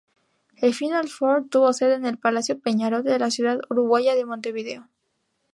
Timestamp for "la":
3.19-3.29